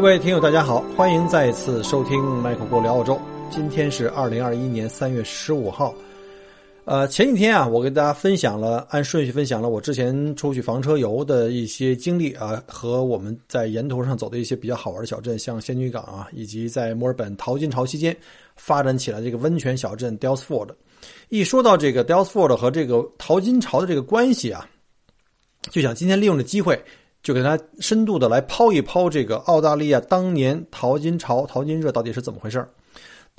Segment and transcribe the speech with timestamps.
[0.00, 3.20] 各位听友，大家好，欢迎再次收听麦克郭聊澳洲。
[3.50, 5.94] 今天是二零二一年三月十五号。
[6.86, 18.16] 呃，前几天啊，我跟大家分享了，按顺序分享了我之前出去房车游的一些经历啊，和我们在沿途上走的一些比较好玩的小镇，像仙女港啊，以及在墨尔本淘金潮期间
[18.56, 20.70] 发展起来这个温泉小镇 Dalesford。
[21.28, 24.66] 一说到这个 Dalesford 和这个淘金潮的这个关系啊，
[25.70, 26.82] 就想今天利用这机会。
[27.22, 32.66] 就给大家深度的来抛一抛这个澳大利亚当年淘金潮、淘金热到底是怎么回事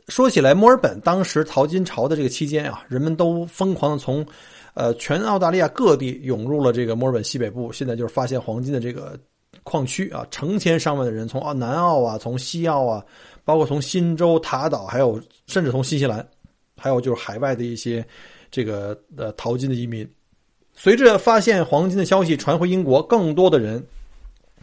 [0.07, 4.25] 说起来，墨尔本当时淘金潮的这个期间啊，人们都疯狂的从，
[4.73, 9.17] 呃，全澳大利亚各地涌入了这个墨尔本西北部，现在就是发现黄金的这个
[9.63, 13.05] 矿区啊，成千上万的人从澳南澳啊，从西澳啊，
[13.45, 16.27] 包括从新州、塔岛，还有甚至从新西兰，
[16.77, 18.05] 还有就是海外的一些
[18.49, 20.07] 这个呃淘金的移民。
[20.75, 23.83] 随着发现黄金的消息传回英国，更多的人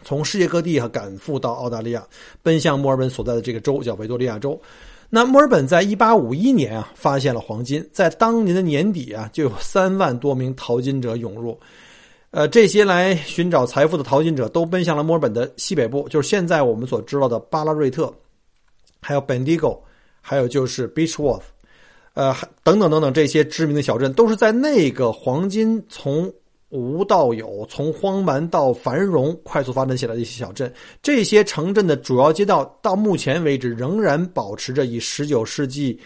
[0.03, 2.05] 从世界各地啊赶赴到澳大利亚，
[2.43, 4.59] 奔向墨尔本所在的这个州，叫维多利亚州。
[5.09, 11.59] 那墨尔本在1851年啊发现了黄金，在当年的年底啊就有三万多名淘金者涌入。
[12.31, 18.13] 呃，这些来寻找财富的淘金者都奔向了墨尔本的西北部，就是现在我们所知道的巴拉瑞特，
[19.01, 19.79] 还有 Bendigo，
[20.21, 21.41] 还有就是 Beechworth。
[22.19, 26.29] 呃，等等等等，这些知名的小镇都是在那个黄金从
[26.67, 30.69] 无到有、从荒蛮到繁荣快速发展起来的一些小镇。
[31.01, 35.97] 这些城镇的主要街道到目前为止仍然保持着以十九世纪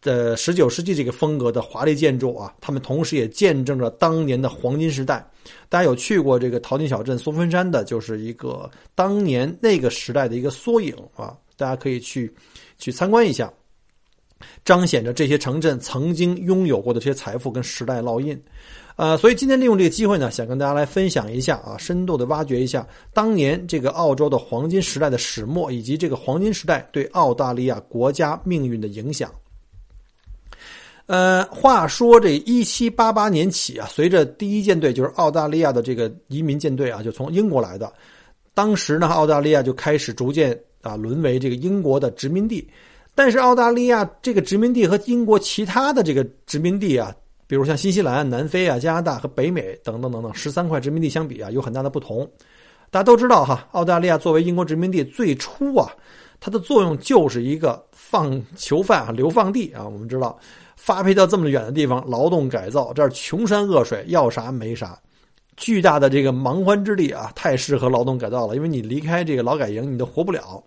[0.00, 2.54] 的十九世纪这个风格的华丽建筑啊。
[2.60, 5.28] 他们同时也见证着当年的黄金时代。
[5.68, 11.36] 大家有去过这个淘金小镇松芬山的，就是一个当年那个时代的一个缩影啊。
[11.56, 12.32] 大家可以去
[12.78, 13.52] 去参观一下。
[14.64, 18.38] 彰显着这些城镇曾经拥有过的这些财富跟时代烙印，
[18.96, 29.30] 呃，所以今天利用这个机会呢，想跟大家来分享一下啊，深度的挖掘一下当年这个澳洲的黄金时代的始末，以及这个黄金时代对澳大利亚国家命运的影响。
[31.06, 37.92] 呃，话说这一七八八年起啊，随着第一舰队就是澳大利亚的这个移民舰队啊，就从英国来的，
[38.54, 42.68] 当时呢，澳大利亚就开始逐渐啊沦为这个英国的殖民地。
[43.16, 47.12] 但是澳大利亚这个殖民地和英国其他的这个殖民地啊，
[47.46, 52.30] 比如像新西兰、南非啊、加拿大和北美等等等等十三块殖民地相比啊，有很大的不同。
[52.90, 55.90] 大家都知道哈，澳大利亚作为英国殖民地，最初啊，
[56.38, 59.82] 它的作用就是一个放囚犯啊、流放地啊。
[59.84, 60.38] 我们知道，
[60.76, 64.98] 发配到这么远的地方劳动改造，这儿穷山恶水，要啥没啥，
[65.56, 68.54] 巨大的这个蛮荒之地啊，太适合劳动改造了。
[68.54, 70.62] 因为你离开这个劳改营，你都活不了。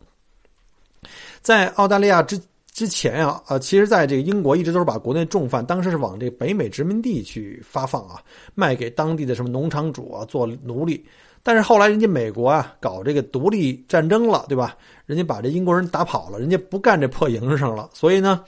[1.50, 2.40] 在澳大利亚之
[2.72, 8.22] 之前啊，呃，其实在这个英国一直都是把国内重犯，当时是往这个北美殖民地去发放啊，
[8.54, 11.04] 卖给当地的什么农场主啊做奴隶。
[11.42, 14.78] 但是后来人家美国啊搞这个独立战争了，对吧？
[15.08, 18.44] 人家把这英国人打跑了，人家不干这破营生了，所以呢，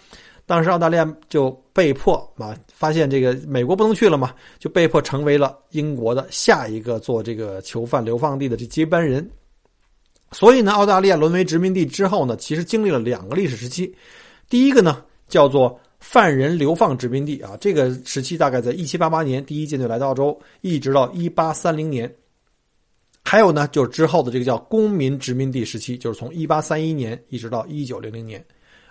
[0.45, 9.28] 当时澳大利亚就被迫啊，发现这个美国不能去了嘛，就被迫成为了英国的下一个做这个囚犯流放地的这接班人。
[10.31, 13.94] 所以呢，澳大利亚沦为殖民地之后呢，其实经历了两个历史时期。
[14.50, 22.16] 第一个呢，叫做犯人流放殖民地啊，这个时期大概在1788年第一舰队来到澳洲，一直到1830年。
[23.24, 28.44] 还有呢，就是之后的这个叫公民殖民地时期，就是从1831年一直到1900年，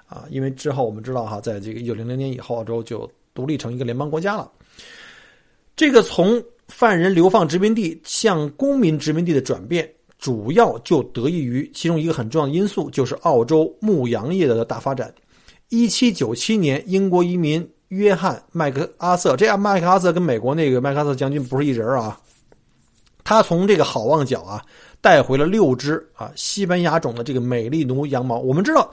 [0.06, 4.50] 啊，因为之后我们知道哈，在这个1900年以后，澳洲就独立成一个联邦国家了。
[5.75, 9.91] 这个从犯人流放殖民地向公民殖民地的转变。
[10.20, 15.12] 主要就得益于其中一个很重要的因素，就是澳洲牧羊业的大发展。
[15.70, 22.20] 一七九七年，英国移民约翰麦克阿瑟，这样麦克阿瑟跟美国那个麦克阿瑟将军不是一人啊。
[23.25, 24.62] 他从这个好望角啊
[25.00, 28.38] 带回了六只啊西班牙种的这个美丽奴羊毛。
[28.40, 28.90] 我们知道，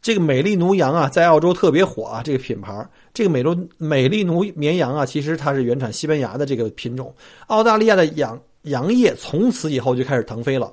[0.00, 7.14] 这个美丽奴羊啊在澳洲特别火啊，这个品牌，这个美洲美丽奴绵羊啊，其实它是原产西班牙的这个品种。
[7.48, 8.40] 澳大利亚的养。
[8.62, 10.72] 羊业从此以后就开始腾飞了。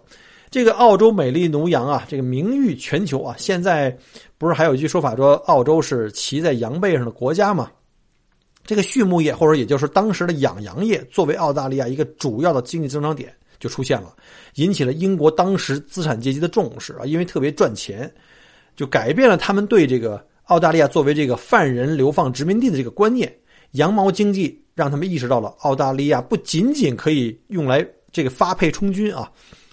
[0.49, 3.35] 这个澳洲美丽奴羊啊，这个名誉全球啊。
[3.37, 3.95] 现在
[4.37, 7.69] 不是还有一句说法说澳洲是骑在羊背上的国家吗？
[8.65, 14.13] 这个畜牧业或者也就是当时的养羊业，作为澳大利亚一个主要的经济增长点，就出现了，
[14.55, 18.13] 引起了英国当时资产阶级的重视啊，因为特别赚钱，
[18.75, 23.33] 就改变了他们对这个澳大利亚作为这个犯人流放殖民地的这个观念。
[23.71, 29.29] 羊毛经济让他们意识到了澳大利亚不仅仅可以用来这个发配充军啊，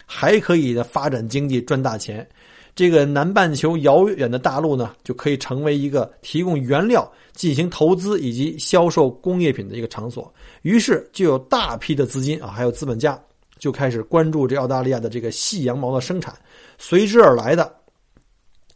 [0.07, 2.27] 还可以的发展经济赚大钱。
[2.75, 10.33] 这个南半球遥远的大陆呢，就可以成为一个提供原料、进行投资以及销售工业品的一个场所。
[10.63, 13.23] 于是，就有大批的资金啊，还有资本家
[13.59, 16.35] 就开始关注这澳大利亚的这个细羊毛的生产。
[16.79, 17.73] 随之而来的，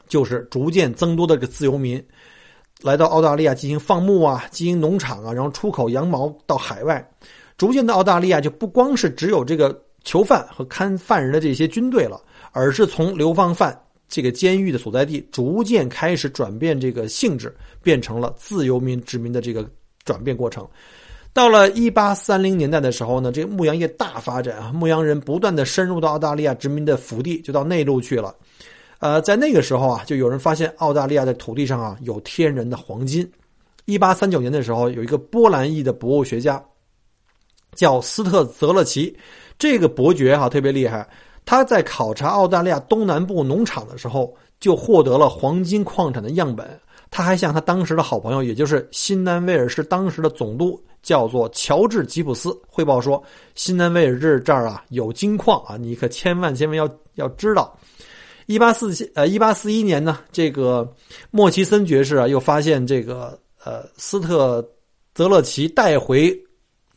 [0.06, 2.00] 就是逐渐增多的这个自由民
[2.82, 7.04] 来到澳大利亚进行放牧啊，经营农场啊，然后出口羊毛到海外。
[7.56, 12.20] 逐渐的，澳大利亚就不光是只有这个囚犯和看犯人的这些军队了，
[12.52, 13.76] 而是从流放犯。
[14.08, 19.68] 这个监狱的所在地逐渐开始转变这个性质，变成了自由民殖民的这个
[20.04, 20.66] 转变过程。
[21.34, 28.34] 到了一八三零年代的时候呢，这个牧羊业大发展啊，牧羊人不断的深入到澳大利亚殖民的腹地，就到内陆去了。
[29.00, 33.28] 呃，在那个时候啊，就有人发现澳大利亚的土地上啊有天然的黄金。
[33.84, 36.62] 一八三九年的时候，有一个波兰裔的博物学家
[37.74, 39.16] 叫斯特泽勒奇，
[39.58, 41.08] 这个伯爵哈特别厉害。
[41.46, 46.68] 他在考察澳大利亚东南部农场的时候，就获得了黄金矿产的样本。
[47.10, 53.22] 他还向他当时的好朋友，也就是新南威尔士当时的总督，叫做乔治吉普斯汇报说
[53.54, 57.74] ：“新南威尔士这儿啊有金矿啊，你可千万千万要要知道。”
[58.48, 60.92] 一八四七呃一八四一年呢，这个
[61.30, 64.66] 莫奇森爵士啊又发现这个呃斯特
[65.14, 66.36] 泽勒奇带回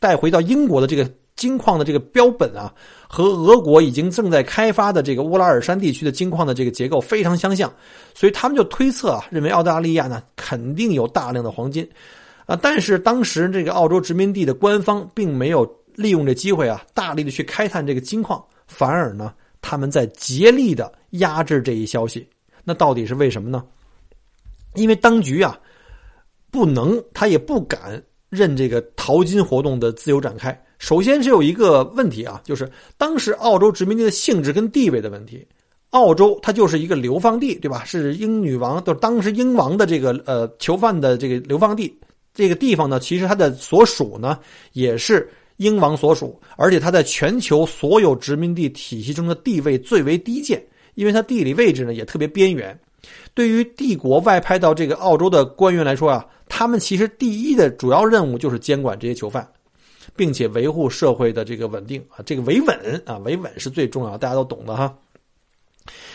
[0.00, 1.08] 带回到英国的这个。
[1.34, 2.72] 金矿的这个标本啊，
[3.08, 7.72] 和俄国已经正在开发的这个乌拉尔山地区的金矿的这个结构非常相像，
[8.14, 11.88] 所以他们就推测啊，认为澳大利亚呢肯定有大量的黄金，
[12.44, 22.28] 啊，但是当时这个澳洲殖民地的官方并没有利用这机会啊，大力的去开探这个金矿，反而呢，他们在竭力的压制这一消息。
[22.62, 23.64] 那到底是为什么呢？
[24.74, 25.58] 因为当局啊，
[26.50, 30.64] 不能，他也不敢任这个淘金活动的自由展开。
[30.78, 35.46] 首先是有一个问题啊，就是当时澳洲殖民地的性质跟地位的问题。
[35.90, 37.84] 澳洲它就是一个流放地，对吧？
[37.84, 41.94] 是英女王，就当时英王的这个呃囚犯的这个流放地。
[42.32, 44.38] 这个地方呢，其实它的所属呢
[44.72, 45.30] 也是
[45.62, 50.62] 英王所属，而且它在全球所有殖民地体系中的地位最为低贱，
[50.94, 52.78] 因为它地理位置呢也特别边缘。
[53.34, 59.48] 对于帝国外派到这个澳洲的官员来说啊，他们其实第一的主要任务就是监管这些囚犯。
[60.14, 64.94] 并且维护社会的这个稳定啊，这个维稳啊，维稳是最重要，大家都懂的哈。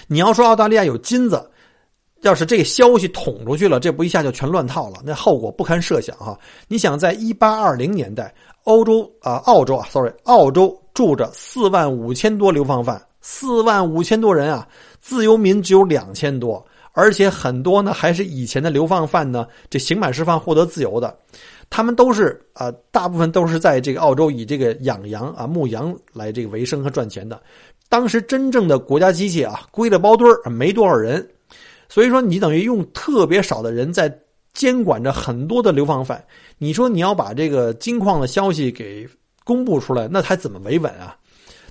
[0.07, 1.49] 你要说澳大利亚有金子，
[2.21, 6.37] 要是这个消息捅出去了，这不一下就全乱套了，那后果不堪设想哈。
[6.67, 8.31] 你想，在一八二零年代，
[8.67, 14.67] 欧洲啊，澳洲啊，sorry，澳洲住着四万五千多流放犯，四万五千多人啊，
[14.99, 21.17] 自由民只有两千多，而且很多呢还是以前的流放犯呢，这刑满释放获得自由的。
[21.69, 27.41] 他们都是啊，大部分都是在这个澳洲以这个养羊啊、牧羊来这个为生和赚钱的。
[27.87, 31.25] 当时真正的国家机器啊，归了包堆儿，没多少人。
[31.87, 34.13] 所以说，你等于用特别少的人在
[34.57, 36.21] 监管着很多的流放犯。
[36.57, 39.07] 你说你要把这个金矿的消息给
[39.45, 41.15] 公布出来，那还怎么维稳啊？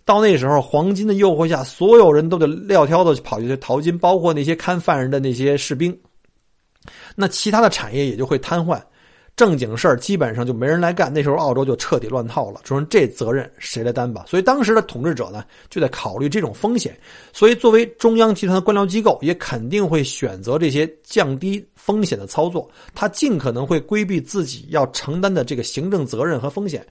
[0.05, 5.99] 到那时候，黄金的诱惑下，所有人都得撂挑子跑去淘金，包括那些看犯人的那些士兵。
[7.17, 8.81] 那其他的产业也就会瘫痪。
[9.37, 12.63] 正经事儿基本上就没人来干，那时候澳洲就彻底乱套了。
[12.65, 14.25] 说这责任谁来担吧？
[14.27, 16.99] 所以当时的统治者呢，就在考虑这种风险。
[17.35, 22.67] 所以作为中央集团的官僚机构，也肯定会选择这些降低风险的操作。
[22.95, 26.85] 他尽可能会规避自己要承担的这个行政责任和风险。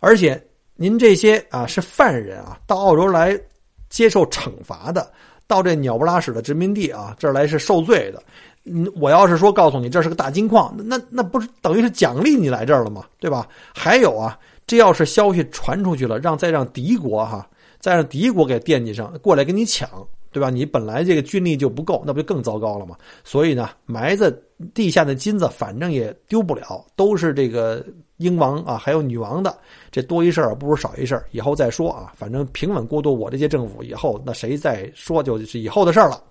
[0.00, 0.38] 而且
[0.76, 3.40] 您这些啊是犯人啊，到澳洲来
[3.88, 5.10] 接受惩罚的，
[5.46, 8.22] 到这鸟不拉屎的殖民地啊，这儿来是受罪的。
[8.64, 13.04] 嗯，我要是说告诉你这是个大金矿，那那不是等于是奖励你来这儿了吗？
[13.18, 13.48] 对吧？
[13.74, 17.48] 还有啊，这要是消息传出去了，让再让敌国哈，
[17.78, 19.88] 再让敌国给惦记上，过来跟你抢，
[20.30, 20.50] 对吧？
[20.50, 22.96] 你本来这个军力就不够，那不就更糟糕了吗？
[23.24, 24.30] 所以呢，埋在
[24.74, 27.82] 地下的金子反正也丢不了，都是这个
[28.18, 29.56] 英王啊，还有女王的，
[29.90, 32.12] 这多一事不如少一事，以后再说啊。
[32.14, 36.22] 反正平稳过渡，我这届政府以后，那谁再说就是以后的事儿了。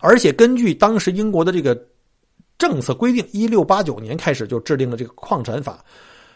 [0.00, 1.80] 而且根据当时英国的这个
[2.58, 5.84] 政策规定，一六八九年开始就制定了这个矿产法，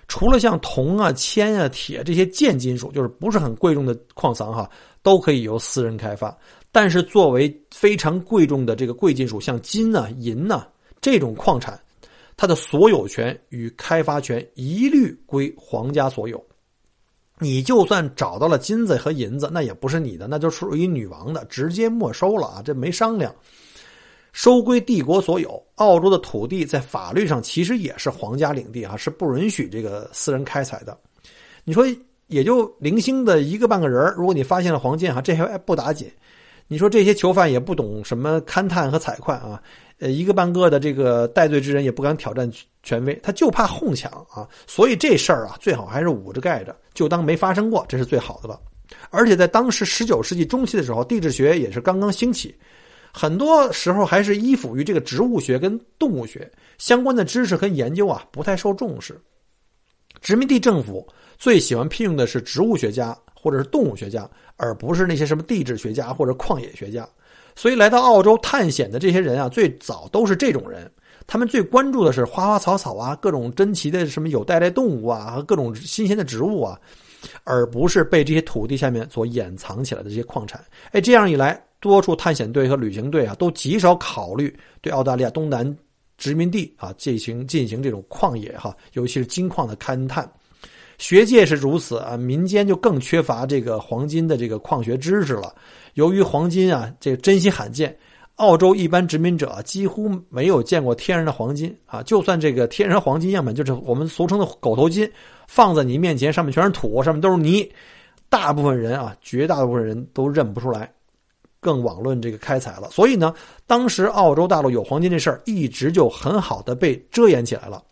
[0.09, 4.71] 除了像铜啊、铅啊、铁这些贱金属，就是不是很贵重的矿藏哈，
[5.03, 6.37] 都可以由私人开发。
[6.73, 10.67] 但是作为非常贵重的这个贵金属，像金呐、银呐
[11.01, 11.79] 这种矿产，
[12.37, 16.45] 它的所有权与开发权一律归皇家所有。
[17.41, 22.62] 你就算找到了金子和银子，那也不是你的，那就属于女王的，直接没收了啊！
[22.64, 23.35] 这没商量，
[24.33, 25.61] 收归帝国所有。
[25.76, 30.97] 澳洲的土地在法律上其实也是皇家领地啊，是不允许这个私人开采的。
[31.64, 31.85] 你说
[32.29, 36.09] 也就零星的一个半个人如果你发现了黄金哈，这还不打紧。
[36.69, 39.61] 你说这些囚犯也不懂什么勘探和采矿啊，
[39.99, 42.50] 呃，一个半个的这个戴罪之人也不敢挑战
[42.83, 48.59] 权威，他就怕哄抢啊，所以这事儿啊，最好还是捂着盖着，就当没发生过，这是最好的了。
[49.11, 52.55] 而且在当时十九世纪中期的时候，地质学也是刚刚兴起，
[53.13, 59.21] 很多时候还是依附于这个植物学跟动物学相关的知识跟研究啊，不太受重视。
[60.21, 61.07] 殖民地政府
[61.39, 64.31] 最喜欢聘用的是植物学家或者是动物学家。
[64.57, 67.05] 而不是那些什么地质学家或者矿业学家，
[67.57, 70.89] 所以来到澳洲探险的这些人啊，最早都是这种人。
[71.26, 76.78] 他们最关注的是花花草草啊，各种珍奇的什么有袋类动物啊，和各种新鲜的植物啊，
[77.45, 80.62] 而不是被这些土地下面所掩藏起来的这些矿产。
[80.93, 85.76] 哎，这样一来，多数探险队和旅行队啊，都极少考虑对澳大利亚东南
[86.19, 90.31] 殖民地啊进行进行这种矿业哈，尤其是金矿的勘探。
[90.97, 95.52] 学界是如此啊，民间就更缺乏这个黄金的这个矿学知识了。
[95.95, 97.97] 由于黄金啊，这个珍稀罕见，
[98.37, 102.03] 澳洲一般殖民者几乎没有见过天然的黄金啊。
[102.03, 105.11] 就算这个天然黄金样本，就是我们俗称的狗头金，
[105.47, 107.71] 放在你面前，上面全是土，上面都是泥，
[108.29, 110.93] 大部分人啊，绝大部分人都认不出来，
[111.61, 112.91] 更罔论这个开采了。
[112.91, 113.33] 所以呢，
[113.67, 117.83] 当时澳洲大陆有黄金这事儿，一直就很好的被遮掩起来了。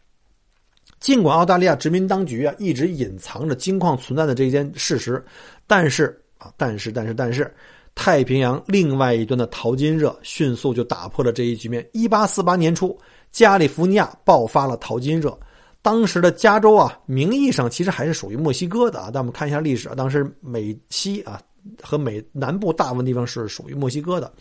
[0.98, 5.24] 尽管澳大利亚殖民当局啊一直隐藏着金矿存在的这件事实，
[5.66, 7.52] 但是啊，但是但是但是，
[7.94, 11.86] 太平洋另外一端的淘金热迅速就打破了这一局面。
[11.92, 12.98] 一八四八年初，
[13.30, 15.38] 加利福尼亚爆发了淘金热。
[15.82, 19.10] 当时的加州啊，名义上其实还是属于墨西哥的啊。
[19.12, 21.40] 但我们看一下历史啊，当时美西啊
[21.82, 24.32] 和美南部大部分地方是属于墨西哥的，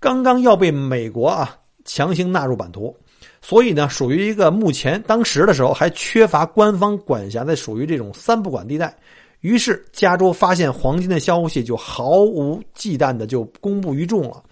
[0.00, 2.96] 刚刚要被美国啊强行纳入版图。
[3.40, 8.96] 所以呢，属于一个目前当时的时候还缺乏官方管辖的，属于这种三不管地带。
[9.40, 14.42] 于是，加州发现黄金的消息就毫无忌惮的就公布于众了。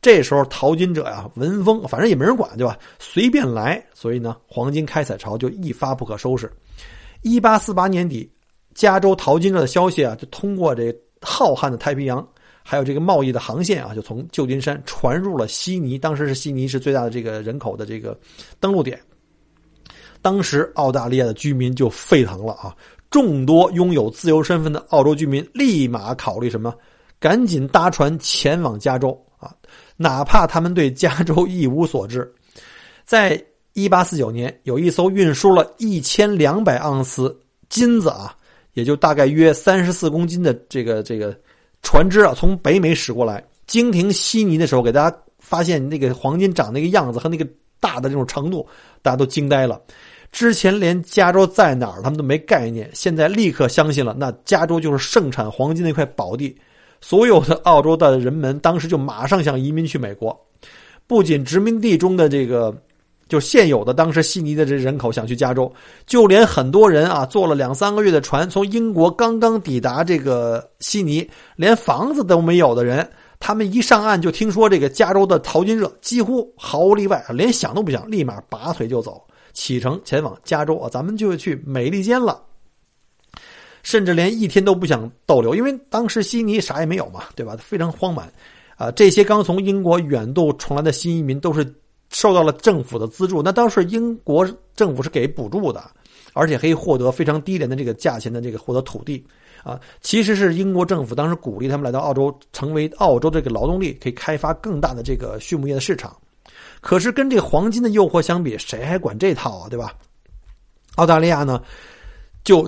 [0.00, 2.78] 这时候，淘金者呀闻风，反正也没人管，对吧？
[3.00, 3.84] 随便来。
[3.92, 6.48] 所以呢，黄金开采潮就一发不可收拾。
[7.22, 8.30] 一八四八年底，
[8.74, 12.26] 加州淘金者的消息啊，就通过这浩瀚的太平洋。
[12.62, 15.98] 还有这个贸易的航线啊，就从旧金山传入了悉尼。
[15.98, 18.16] 当时是悉尼是最大的这个人口的这个
[18.60, 19.00] 登陆点。
[20.20, 22.76] 当时澳大利亚的居民就沸腾了啊！
[23.10, 26.74] 众多拥有自由身份的澳洲居民立马考虑什么？
[27.18, 29.52] 赶紧搭船前往加州啊！
[29.96, 32.30] 哪怕他们对加州一无所知。
[33.04, 37.36] 在一八四九年，有一艘运输了一千两百盎司
[37.68, 38.36] 金子啊，
[38.74, 41.36] 也就大概约三十四公斤的这个这个。
[41.80, 47.46] 船只啊，从北美驶过来，经停悉尼的时候，给大家发现那个黄金长那个样子和那个
[47.78, 48.66] 大的这种程度，
[49.00, 49.80] 大家都惊呆了。
[50.30, 56.56] 之前连加州在哪儿他们都没概念，现在立刻相信了，那加州就是盛产黄金的一块宝地。
[57.00, 60.38] 所有的澳洲的人们当时就马上想移民去美国，
[61.06, 62.76] 不仅殖民地中的这个。
[63.28, 65.70] 就现有的当时悉尼的这人口想去加州，
[66.06, 73.06] 就连很多人啊坐了两三个月的船从英国刚刚抵达这个悉尼，连房子都没有的人，
[73.38, 79.22] 他们一上岸就听说这个加州的淘金热，几乎毫无例外，连想都不想，立马拔腿就走，
[79.58, 82.40] 启程前往加州啊，咱们就去美利坚了，
[83.82, 87.56] 甚至连一天都不想逗留，因为当时悉尼啥也没有嘛，对吧？
[87.58, 88.32] 非常荒蛮，
[88.76, 91.74] 啊，这些刚从英国远渡重来的新移民都是。
[92.10, 95.90] 受到了政府的资助，那当时英国政府是给补助的，
[96.32, 99.22] 而且可以获得非常低廉的这个价钱的这个获得土地，
[99.62, 106.16] 啊，其实是英国政府当时鼓励他们来到澳洲，成为澳洲这个劳动力，可以开发更大的这个畜牧业的市场。
[106.88, 109.68] 可是跟这黄金的诱惑相比，谁还管这套啊？
[109.68, 109.92] 对吧？
[110.96, 111.60] 澳大利亚呢，
[112.42, 112.66] 就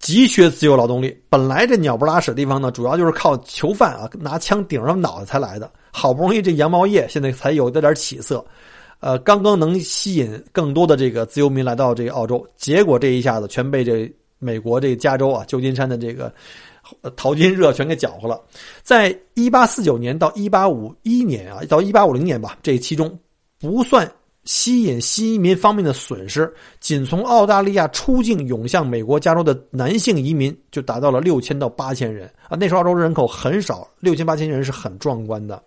[0.00, 1.16] 急缺自由劳动力。
[1.28, 5.70] 本来这鸟不拉屎的地方呢，主要就是靠囚犯啊拿枪顶上脑袋才来的。
[5.92, 8.44] 好不容易这羊毛业现在才有点起色。
[8.98, 16.34] 呃，刚刚能吸引更多的这个自由民来到这个澳洲，结果这一下子全被这美国这加州啊旧金山的这个
[17.14, 18.40] 淘金热全给搅和了。
[18.82, 23.16] 在一八四九年到一八五一年啊，到一八五零年吧，这其中
[23.62, 24.10] 不算
[24.44, 32.56] 吸引新移民方面的损失，仅从澳大利亚出境涌向美国加州的男性移民就达到了六千到八千人啊。
[32.58, 35.62] 那时候澳洲人口很少，六千八千人是很壮观的。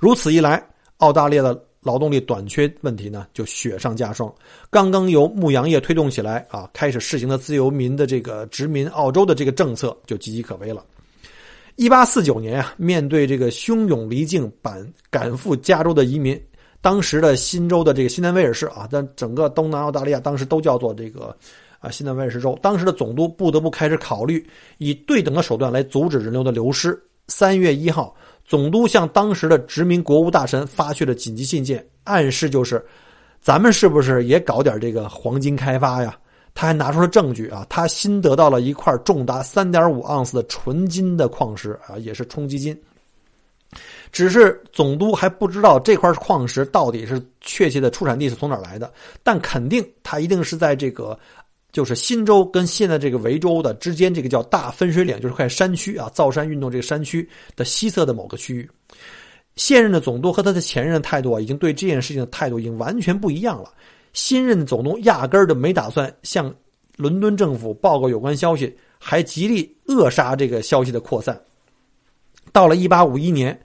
[0.00, 0.60] 如此一来，
[0.96, 4.32] 澳大利亚的劳动力短缺问题呢就雪上加霜。
[4.68, 10.84] 刚刚由牧羊业推动起来啊，开始试行的自由民的这个殖民澳洲的这个政策就岌岌可危了。
[11.76, 16.40] 一八四九年啊，面对这个汹涌离境赶赶赴加州的移民，
[16.80, 21.36] 当时的新州的这个新南威尔士啊，但整个东南澳大利亚当时都叫做这个
[21.80, 22.58] 啊新南威尔士州。
[22.62, 24.46] 当时的总督不得不开始考虑
[24.78, 26.98] 以对等的手段来阻止人流的流失。
[27.26, 32.82] 三月一号，总督向当时的殖民国务大臣发去了紧急信件，暗示就是，
[33.40, 36.16] 咱们是不是也搞点这个黄金开发呀？
[36.54, 42.74] 他还拿出了证据啊，他新得到了一块重达三点五盎司的纯金的矿石啊，也是冲击金。
[44.10, 51.18] 只是总督还不知道这块矿石到底是确切的出产地是从哪来的，但肯定它一定是在这个
[51.72, 58.68] 就是新州跟现在这个维州的之间这个叫大分水岭，就是块山区啊，造山运动这个山区的西侧的某个区域。
[59.56, 63.72] 现任的总督和他的前任的态度啊，已经对这件事情的态度已经完全不一样了。
[64.12, 66.52] 新任总督压根儿就没打算向
[66.96, 71.38] 伦敦政府报告有关消息，还极力扼杀这个消息的扩散。
[72.52, 73.60] 到了一八五一年，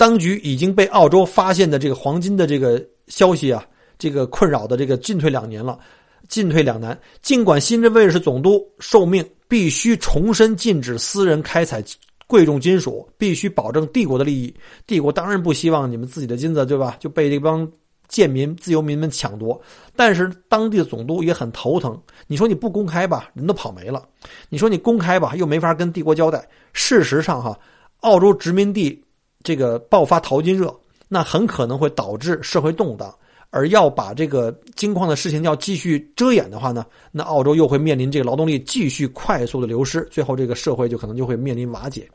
[0.00, 3.62] 当局已经被澳洲发现的这个黄金的这个消息啊，
[3.98, 5.78] 这个困扰的这个进退两年了，
[6.26, 6.98] 进退两难。
[7.20, 11.84] 尽管新任卫士总督受命必须重申禁止私人开采
[12.26, 14.54] 贵重金属，必须保证帝国的利益，
[14.86, 17.70] 帝国当然不希望你们自己的金子对吧就被这帮。
[18.08, 19.62] 贱民、自由民们抢夺，
[19.94, 21.96] 但是当地的总督也很头疼。
[22.26, 24.00] 你说你不公开吧，人都跑没了；
[24.48, 26.44] 你说你公开吧，又没法跟帝国交代。
[26.72, 27.56] 事实上，哈，
[28.00, 29.00] 澳洲殖民地
[29.42, 30.74] 这个爆发淘金热，
[31.08, 33.14] 那很可能会导致社会动荡。
[33.50, 42.08] 而要把这个金矿的事情要继续遮掩的话呢，那澳洲又会面临这个劳动力继续快速的流失，最后这个社会就可能就会面临瓦解。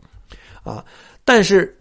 [0.63, 0.83] 啊，
[1.23, 1.77] 但是。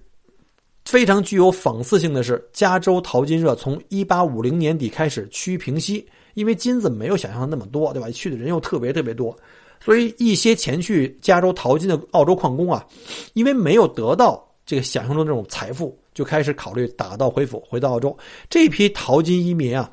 [0.86, 8.10] 非常具有讽刺性的是，加州淘金热从一八五零年底开始趋于平息，因为金子没有想象的那么多，对吧？
[8.10, 9.34] 去的人又特别特别多，
[9.80, 12.84] 所以一些前去加州淘金的澳洲矿工啊，
[13.32, 18.16] 因为没有得到这个想象中这种财富，就开始考虑打道回府，回到澳洲。
[18.48, 19.90] 这批淘金移民啊，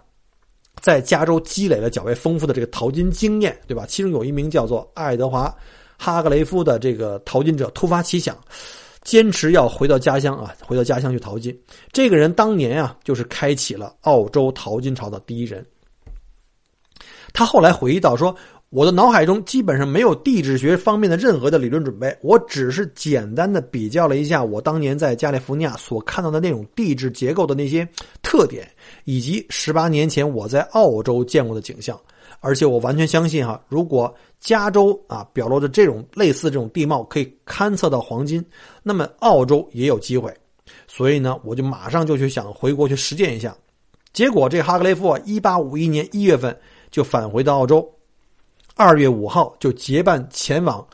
[0.82, 3.86] 在加州积累了较为丰富的这个淘金经验，对吧？
[3.86, 5.48] 其中有一名叫做爱德华·
[5.98, 8.38] 哈格雷夫的这个淘金者突发奇想。
[9.04, 11.60] 坚持要回到家乡啊，回到家乡去淘金。
[11.92, 15.66] 这个人当年啊，就是开启了澳洲淘金潮的第一人。
[17.34, 18.36] 他后来回忆到说
[18.72, 27.86] ：“我的脑海中基本上没有地质学方面的任何的理论准备，我只是简单的比较了一下我当年在加利福尼亚所看到的那种地质结构的那些
[28.24, 28.66] 特点，
[29.04, 32.00] 以及十八年前我在澳洲见过的景象。
[32.40, 38.44] 而且我完全相信哈，如果……”加州啊，表露着这种类似这种地貌可以勘测到黄金，
[38.82, 40.36] 那么澳洲也有机会，
[40.88, 43.56] 所以呢，我就马上就去想回国去实践一下。
[44.14, 46.58] 结果这哈格雷夫啊，一八五一年一月份
[46.90, 47.88] 就返回到澳洲，
[48.82, 50.86] 二月五号就结伴前往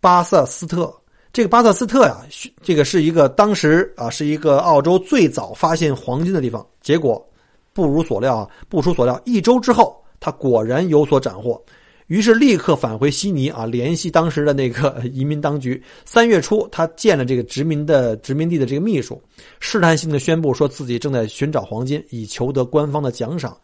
[0.00, 0.94] 巴瑟斯特。
[1.32, 2.18] 这个巴瑟斯特呀，
[2.62, 6.66] 这个是一个当时啊是一个澳洲最早发现黄金的地方。
[6.80, 7.24] 结果
[7.72, 11.62] 不如所料啊，不出所料，一周之后他果然有所斩获。
[12.08, 15.80] 于是立刻返回悉尼啊，联系当时的那个 移民当局。
[16.04, 19.22] 三月初，他见了这个殖民的殖民地的这个秘书，
[19.60, 23.56] 试探性的宣布说自己正在寻找黄金，以求得官方的奖赏。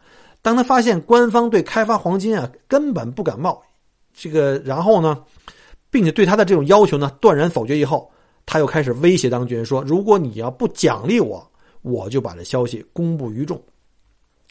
[0.47, 3.61] 当他发现官方对开发黄金啊根本不感冒，
[4.13, 5.21] 这个然后呢，
[5.89, 8.09] 并且对他的这种要求呢断然否决以后，
[8.45, 11.45] 他又开始威胁当局人说：如果你要不奖励我，
[11.81, 13.61] 我就把这消息公布于众。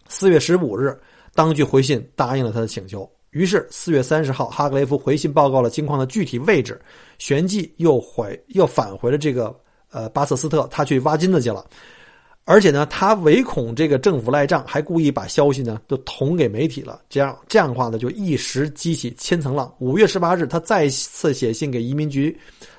[0.07, 0.95] 四月十五日，
[1.35, 3.11] 当局回信答应了他的请求。
[3.31, 6.79] 于是，四月三十号，哈格雷夫回信报告了金矿的具体位置，
[7.17, 9.59] 旋即又回又返回了这个
[9.91, 11.65] 呃巴瑟斯特，他去挖金子去了。
[12.49, 17.03] 而且呢，他唯恐这个政府赖账，还故意把消息呢都捅给媒体了。
[17.09, 19.75] 这样这样的话呢，就一时激起千层浪。
[19.81, 22.39] 五月十八日，他再次写信给移民局、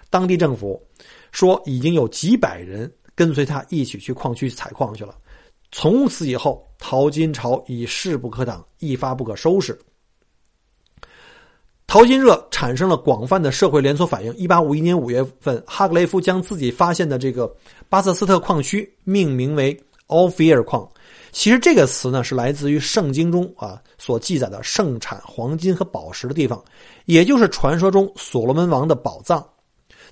[0.09, 0.81] 当地政府，
[1.33, 5.13] 说已经有几百人跟随他一起去矿区采矿去了。
[5.69, 9.77] 从此以后，淘金潮已势不可挡，一发不可收拾。
[11.87, 14.35] 淘金热产生了广泛的社会连锁反应。
[14.35, 17.49] 一八五一年五月份，哈格雷夫将自己发现的这个
[17.89, 20.87] 巴瑟斯特矿区命名为 Ophir 矿。
[21.31, 26.63] 其实这个词呢是来自于圣经中啊所记载的盛产黄金和宝石的地方，
[27.05, 29.45] 也就是传说中所罗门王的宝藏。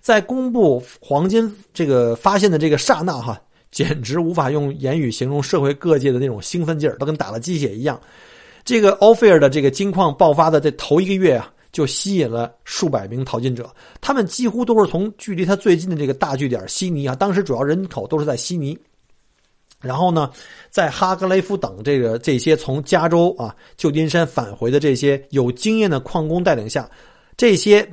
[0.02, 8.00] 在公布黄金这个发现的这个刹那，哈，简直无法用言语形容社会各界的那种兴奋劲儿，都跟打了鸡血一样。
[8.64, 11.52] 这个 Ophir 的这个金矿爆发的这头一个月啊。
[11.76, 18.80] 就吸引了数百名淘金者，他们几乎都是从距离他最近的这个大据点悉尼啊，当时主要人口都是在悉尼，
[19.82, 20.32] 然后呢，
[20.70, 26.90] 在哈格雷夫等这个这些从加州啊旧金山返回的这些有经验的矿工带领下，
[27.36, 27.86] 这些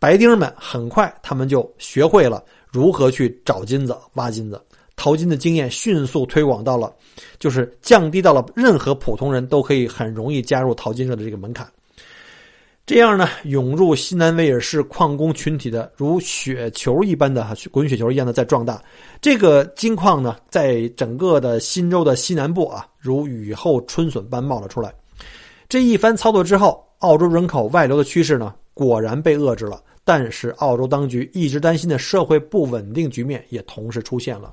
[0.00, 4.60] 白丁们很快他们就学会了如何去找金子、挖金子、
[4.96, 6.92] 淘金的经验，迅速推广到了，
[7.38, 11.70] 就是降低到了任何普通人都可以很容易加入淘金热的这个门槛。
[12.84, 18.82] 这样呢，涌入西南威尔士矿工群体的如雪球一般的滚雪球一样的在壮大。
[19.20, 24.92] 这个金矿呢，在整个的新州的西南部啊，如雨后春笋般冒了出来。
[25.68, 29.80] 这一番操作之后，澳洲人口外流的趋势呢，果然被遏制了。
[30.04, 34.52] 但是，澳洲当局一直担心的社会不稳定局面也同时出现了。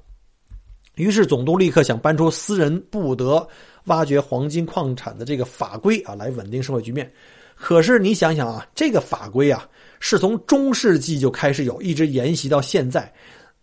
[0.94, 3.46] 于是，总督立刻想搬出私人不得
[3.86, 7.12] 挖掘黄金矿产的这个法规啊，来稳定社会局面。
[7.62, 9.68] 可是你想想啊，这个法规啊，
[10.00, 13.14] 是从中世纪就开始有，一直沿袭到现在。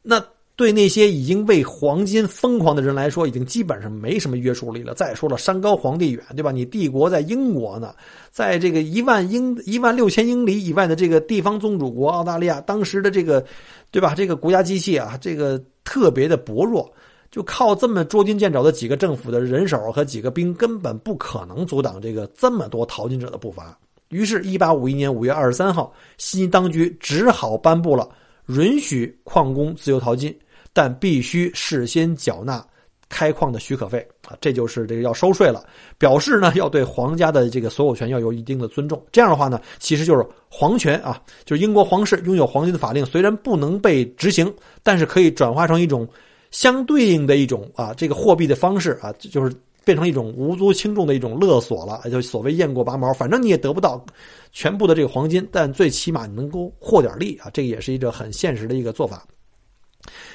[0.02, 0.22] 那
[0.54, 4.92] 对那些已经为黄金疯狂的人来说，已经基本上没什么约束力了。
[4.94, 6.52] 再说了，山高皇帝远，对吧？
[6.52, 7.94] 你帝国在英国呢，
[8.30, 13.42] 在这个一万英一万六千英里以外的这个地方宗主国澳大利亚，当时的这个，
[13.90, 14.14] 对吧？
[14.14, 16.90] 这个国家机器啊，这个特别的薄弱，
[17.30, 23.78] 就靠这么捉襟见肘的几个政府的人手和几个兵，根本不可能阻挡这个这么多淘金者的步伐。
[24.08, 28.08] 于是，1851年5月23号，悉尼当局只好颁布了
[28.46, 30.32] 允许矿工自由淘金，
[30.72, 32.64] 但必须事先缴纳
[33.08, 35.66] 开矿的许可费啊，这就是这个要收税了。
[35.98, 39.04] 表示呢，要对皇家的这个所有权要有一定的尊重。
[39.10, 46.08] 这样的话呢，其实就是皇权啊，就是英国皇室拥有黄金的法令，虽然不能被执行，但是可以转化成一种
[46.52, 49.52] 相对应的一种啊，这个货币的方式啊，就是。
[49.86, 54.04] 变成一种无足轻重的一种勒索了，就所谓雁过拔毛，反正你也得不到
[54.50, 59.24] 全部的这个黄金，但最起码你能够获点利啊，这个也是一个很现实的一个做法。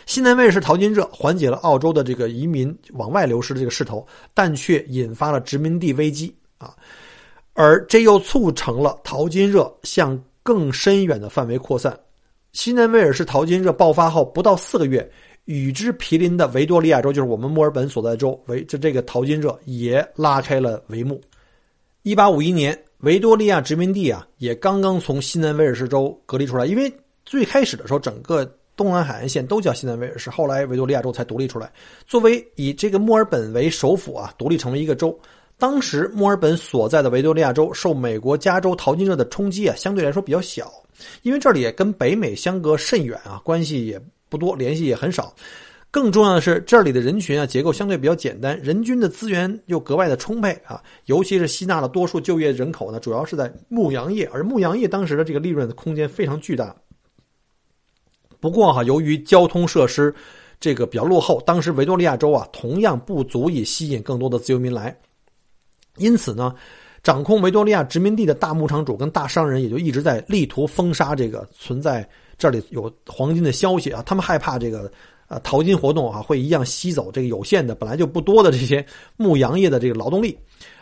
[0.05, 6.73] 西南威尔士淘金热缓解了澳洲的这个移民往外流失的这个势头，但却引发了殖民地危机啊，
[7.51, 11.99] 而这又促成了淘金热向更深远的范围扩散。
[12.53, 15.11] 西南威尔士淘金热爆发后不到四个月。
[15.51, 21.19] 与之毗邻的维多利亚州，就是我们墨尔本所在州，维这这个淘金热也拉开了帷幕。
[22.03, 26.65] 一八五一年，维多利亚殖民地啊，也刚刚从西南威尔士州隔离出来。
[26.65, 26.89] 因为
[27.25, 31.69] 最开始的时候，整个东南海岸线都叫西南威尔士，后来维多利亚州才独立出来。
[32.07, 35.19] 作为以这个墨尔本为首府啊，独立成为一个州。
[35.57, 40.71] 当时墨尔本所在的维多利亚州受美国加州淘金热的冲击啊，相对来说比较小，
[41.23, 44.01] 因为这里也跟北美相隔甚远啊，关系也。
[44.31, 45.35] 不多，联系也很少。
[45.91, 50.81] 更重要的是，这里的人群啊，结构相对比较简单，人均的资源又格外的充沛啊。
[51.07, 56.73] 尤其是吸纳了多数就业人口呢，主要是在牧羊业，而牧羊业当时的这个利润的空间非常巨大。
[58.39, 60.15] 不过哈，由于交通设施
[60.61, 64.97] 这个比较落后，当时维多利亚州啊，同样不足以吸引更多的自由民来。
[65.97, 66.55] 因此呢，
[67.03, 72.07] 掌控维多利亚殖民地的大牧场主跟大商人也就一直在力图封杀这个存在。
[72.41, 74.91] 这里有黄金的消息啊，他们害怕这个
[75.27, 78.83] 呃淘金活动啊会一样吸走这个有限的本来就不多的这些
[79.15, 80.35] 牧羊业的这个劳动力，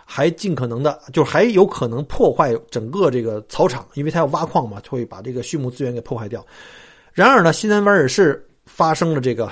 [0.06, 6.46] 还尽可能的就还有可能破坏整个这个草场，因为他要挖矿嘛，会把这个畜牧资源给破坏掉。
[7.12, 9.52] 然而呢，西南威尔士发生了这个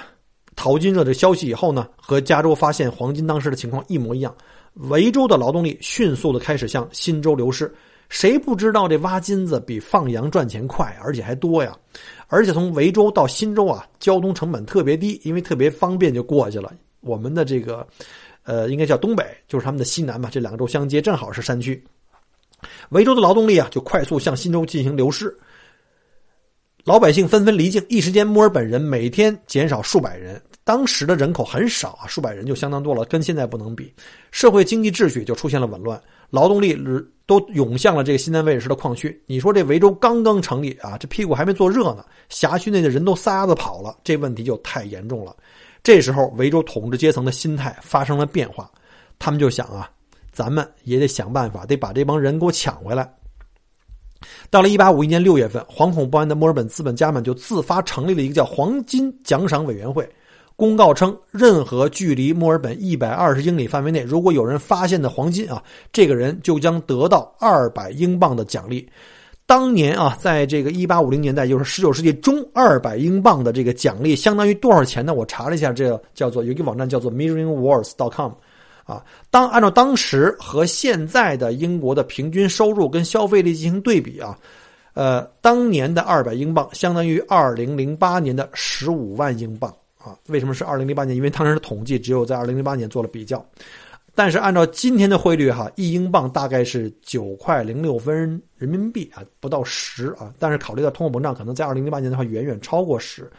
[0.55, 4.33] 淘金热的消息以后呢，和加州发现黄金当时的情况一模一样，
[4.75, 7.69] 维州的劳动力迅速的开始向新州流失。
[8.09, 11.77] 谁不知道这挖金子比放羊赚钱快，而且还多呀？
[12.27, 16.73] 而且从维州到新州啊，交通成本特别低，因为特别方便就过去了。
[17.01, 17.87] 我们的这个，
[18.43, 21.81] 呃，应该叫东北，就是他们的西南吧，这两个州相接，正好是山区。
[22.89, 25.33] 维州的劳动力啊，就快速向新州进行流失，
[26.87, 30.41] 老百姓纷纷离境，一时间墨尔本人每天减少数百人。
[30.63, 33.93] 当时的人口很少啊，数百人就相当多了，跟现在不能比。
[34.31, 36.81] 社会经济秩序就出现了紊乱，劳动力
[37.25, 39.21] 都涌向了这个西南威尔士的矿区。
[39.25, 45.35] 你说这维州刚刚成立啊，这屁股还没坐热呢，辖区内的人都撒丫子跑了，这问题就太严重了。
[45.83, 48.71] 这时候，维州统治阶层的心态发生了变化，
[49.19, 49.91] 他们就想啊，
[50.31, 53.13] 咱们也得想办法，得把这帮人给我抢回来。
[54.49, 60.07] 到了1851年6月份，惶恐不安的墨尔本资本家们就自发成立了一个叫“黄金奖赏委员会”。
[60.55, 65.61] 公告称，任何距离墨尔本一百二十英里范围内，如果有人发现的黄金啊，
[65.93, 68.89] 这个人就将得到二百英镑的奖励。
[69.45, 75.13] 当年啊，在这个一八五零年代，就是十九世纪中，二百英镑的这个奖励相当于多少钱呢？
[75.13, 78.31] 我查了一下，这个叫做有一个网站叫做 millionwars.com，
[78.87, 84.39] 啊，当按照当时和现在的英国的平均收入跟消费力进行对比啊，
[84.93, 89.69] 呃，当年的二百英镑相当于二零零八年的十五万英镑。
[89.97, 90.17] 啊。
[90.29, 91.17] 为什么是二零零八年？
[91.17, 93.45] 因为当时的统计只有在二零零八年做了比较。
[94.15, 100.33] 但是按照今天的汇率哈，一英镑大概是九块零六分人民币啊，不到十啊。
[100.39, 103.29] 但是考虑到通货膨胀，可能在二零零八年的话远远超过十。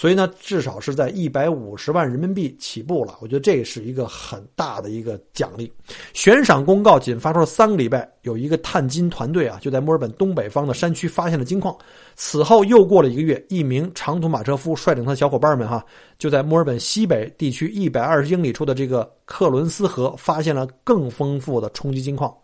[0.00, 3.18] 所以呢，至少是在一百五十万人民币起步了。
[3.20, 5.70] 我觉得这是一个很大的一个奖励。
[6.14, 11.76] 悬赏公告仅发出了三个礼拜，有一个探金团队啊，就在墨尔本东北方的山区发现了金矿。
[12.16, 15.84] 此后又过了一个月，一名长途马车夫率领他的小伙伴们哈，
[16.18, 22.34] 就在墨尔本西北地区一百二十英里处的这个克伦斯河发现了更丰富的冲击金矿。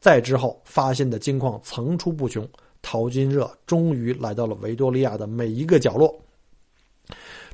[0.00, 2.48] 再之后发现的金矿层出不穷，
[2.80, 6.18] 淘金热终于来到了维多利亚的每一个角落。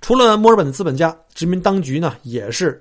[0.01, 2.81] 除了墨尔本的资本家，殖民当局呢也是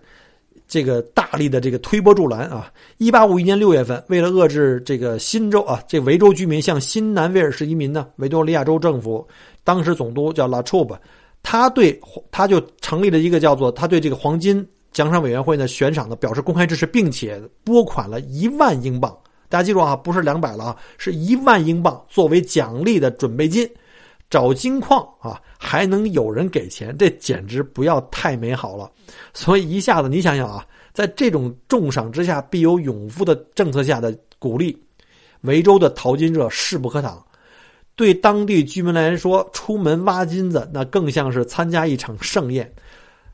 [0.68, 2.72] 这个大力的这个推波助澜啊。
[2.98, 9.28] 一八五一年六月份，为了遏制这个新州啊，这维州居民向新南威尔士移民呢，维多利亚州政府
[9.64, 10.96] 当时总督叫拉楚布，
[11.42, 12.00] 他对
[12.32, 19.16] 他就成立了一个叫做他对这个黄金奖赏委员会呢悬赏的表示公开支持，并且拨款了一万英镑。
[19.50, 23.70] 大家记住啊，不是两百了啊，是一万英镑作为奖励的准备金。
[24.30, 28.92] 找金矿啊，还能有人给钱，这简直不要太美好了。
[29.34, 34.78] 所以一下子，你想想啊，在这种重赏之下必有勇夫的政策下的鼓励，
[35.42, 37.24] 维州的淘金热势不可挡。
[37.96, 42.70] 对当地居民来说，出门挖金子那更像是参加一场盛宴。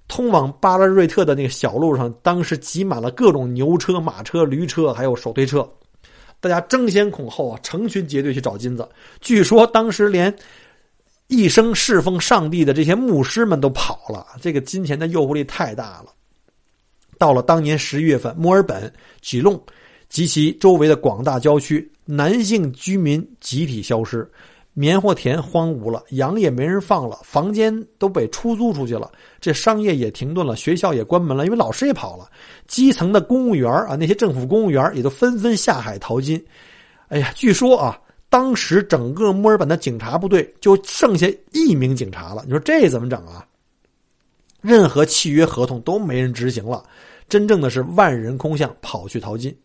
[0.08, 5.68] 通往巴勒瑞特的那个小路上，当时挤满了各种牛车、马车、驴车，还有手推车，
[6.40, 8.88] 大家争先恐后啊，成群结队去找金子。
[9.22, 10.32] 据说当时连。
[11.28, 16.08] 一生侍奉上帝的这些牧师们都跑了，这个金钱的诱惑力太大了。
[17.18, 19.60] 到了当年十一月份，墨尔本、吉隆
[20.10, 24.30] 及其周围的广大郊区，男性居民集体消失，
[24.74, 29.10] 棉花田荒芜了，羊也没人放了，房间都被出租出去了，
[29.40, 32.30] 这商业也停顿了，学校也关门了，因为老师也跑了，
[32.68, 36.44] 基层的公务员啊，那些政府公务员也都纷纷下海淘金。
[37.08, 37.98] 哎呀，据说啊。
[38.34, 43.46] 当时整个墨尔本的警察部队就剩下一名警察了，你说这怎么整啊？
[44.60, 46.84] 任何契约合同都没人执行了，
[47.30, 49.56] 真正的是万人空巷跑去淘金。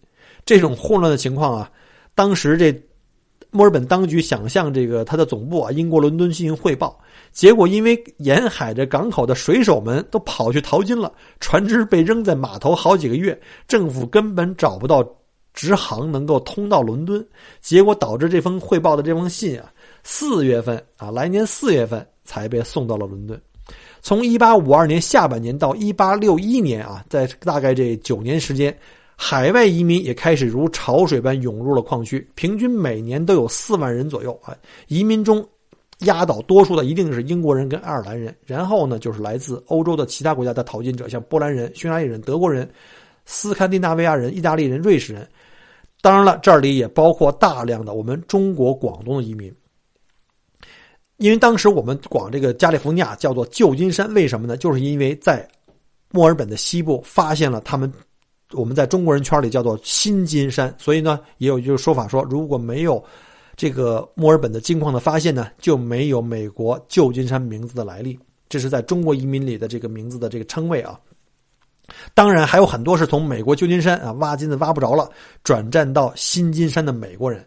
[0.45, 1.71] 这种混乱的情况啊，
[2.15, 2.71] 当时这
[3.51, 7.01] 墨尔本当局想向这个他的总部啊英国伦敦进行汇报，
[7.33, 15.03] 结果因为沿海的港口的水手们都跑去淘金了，船只被扔在码头好几个月，政府根本找不到。
[15.59, 17.27] 直航能够通到伦敦，
[17.61, 19.73] 结果导致这封汇报的这封信啊，
[20.05, 23.37] 四月份啊，来年四月份才被送到了伦敦。
[24.01, 28.73] 从一八五二年下半年到一八六一年啊，在大概这九年时间，
[29.17, 34.57] 海外移民也开始如潮水般涌入了矿区，平均每年都有四万人左右啊。
[34.87, 35.45] 移民中
[36.03, 42.71] 压倒多数的一定是英国人跟爱尔兰人，然后呢就是来自欧洲的其他国家的淘金者，像波兰人、匈牙利人、德国人、
[43.27, 45.29] 斯堪的纳维亚人、意大利人、瑞士人。
[46.01, 49.53] 当然了，这里也包括大量的我们中国广东的移民，
[51.17, 54.57] 因为当时我们广这个加利福尼亚叫做旧金山，为什么呢？
[54.57, 55.47] 就是因为在
[56.13, 57.93] 墨尔本的西部发现了他们，
[58.53, 63.03] 我们在中国人圈里叫做新金山，所以呢，也有一个说法说，如果没有
[63.57, 68.17] 这个墨尔本的金矿的发现呢，就没有美国旧金山名字的来历。
[68.49, 70.99] 这是在中国移民里的这个名字的这个称谓啊。
[72.15, 75.09] 当然还有很多是从美国旧金山啊挖金子挖不着了，
[75.43, 77.45] 转战到新金山的美国人。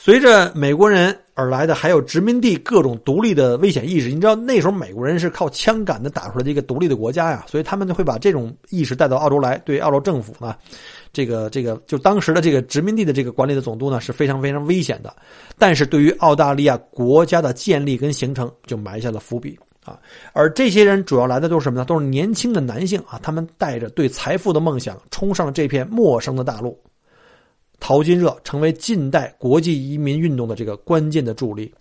[0.00, 4.10] 随着美国人而来的，还有殖民地各种独立的危险意识。
[4.10, 10.54] 你知道那时候美国人是靠枪杆子打出来的一个独立的国家呀，所以他们就会把这种意识带到澳洲来，对澳洲政府呢，
[11.12, 15.12] 这个这个就当时的这个殖民地的这个管理的总督呢是非常非常危险的。
[15.58, 19.58] 但是对于澳大利亚国家的建立跟形成，就埋下了伏笔。
[19.88, 19.98] 啊，
[20.32, 21.84] 而这些人主要来的都是什么呢？
[21.84, 26.78] 都是年轻的男性啊，他们带着对财富的梦想，冲上了这片陌生的大陆。
[27.80, 31.72] 淘金热成为近代国际移民运动的这个关键的助力。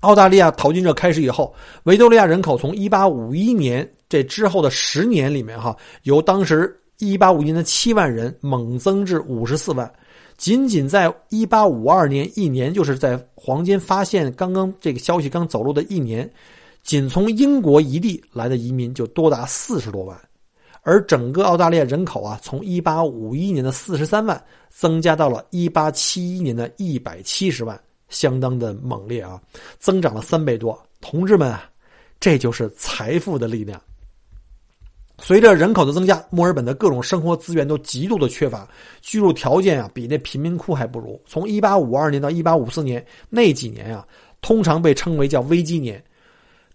[0.00, 9.92] 澳大利亚淘金热开始以后，维多利亚人口从1851年这之后的十年里面，哈，由当时1851年的七万人猛增至54万。
[10.36, 16.28] 仅仅在1852年一年，就是在黄金发现刚刚这个消息刚走路的一年。
[16.82, 20.20] 仅从英国一地来的移民就多达四十多万，
[20.82, 29.40] 而整个澳大利亚人口啊，从一八五一年的四十三万增加到了一八七一年的一百七十万，相当的猛烈啊，
[29.78, 30.76] 增长了三倍多。
[31.00, 31.70] 同志们啊，
[32.18, 33.80] 这就是财富的力量。
[35.18, 38.68] 随着人口的增加，墨尔本的各种生活资源都极度的缺乏，
[39.00, 41.20] 居住条件啊比那贫民窟还不如。
[41.26, 44.04] 从一八五二年到一八五四年那几年啊，
[44.40, 46.02] 通常被称为叫危机年。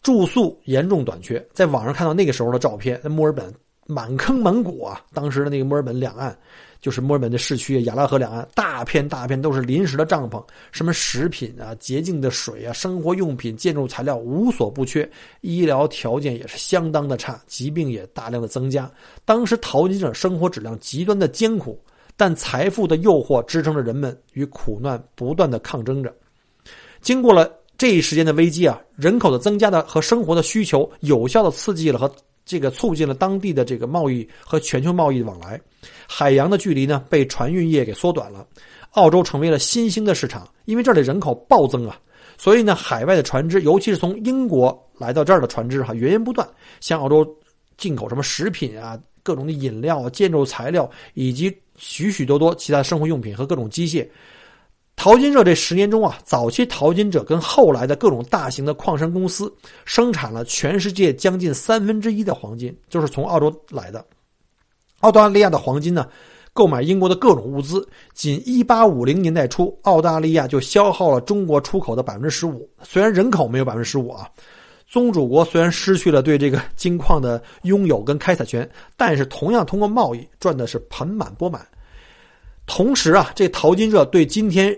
[0.07, 1.45] 住宿严重短缺。
[1.51, 3.53] 在网上看到那个时候的照片，在墨尔本
[3.85, 6.33] 满坑满谷啊，当时的那个墨尔本两岸。
[6.79, 10.41] 就是墨尔本的市区，亚拉河两岸大片大片都是临时的帐篷，
[10.71, 15.09] 什么食品啊、洁净的水啊、生活用品、建筑材料无所不缺，
[15.41, 18.89] 医疗条件也是相当的差，疾病也大量的增加。
[19.25, 21.77] 当时淘金者生活质量极端的艰苦，
[22.15, 26.15] 但财富的诱惑支撑着人们与苦难不断的抗争着。
[27.01, 32.11] 经过了这一时间的危机啊，人口的增加的和生活的需求有效的刺激了和。
[32.49, 35.59] 这个促进了当地的这个贸易和全球贸易往来，
[36.07, 38.47] 海洋的距离呢被船运业给缩短了，
[38.91, 40.47] 澳洲成为了新兴的市场。
[40.63, 41.99] 因为这里人口暴增啊，
[42.37, 46.47] 所以呢海外的船只，尤其是从英国来到这儿的船只哈，源源不断
[46.79, 47.27] 向澳洲
[47.75, 54.07] 进口什么食品啊、各种的饮料啊、建筑材料以及许许多多其他生活用品和各种机械。
[54.97, 59.55] 淘金热这十年中啊，早期淘金者跟后来的各种大型的矿山公司
[59.85, 64.03] 生产了全世界将近三分之一的黄金，就是从澳洲来的。
[65.01, 66.07] 澳大利亚的黄金呢，
[66.51, 72.67] 购买英国的各种物资，仅一八五零年代初，澳大利亚就消耗了中国出口的百分之十五。
[72.81, 74.27] 虽然人口没有百分之十五啊，
[74.87, 81.65] 宗主国虽然失去了对这个金矿的拥有跟开采权，但是同样通过贸易赚的是盆满钵满。
[82.65, 84.75] 同时啊，这淘金热对今天。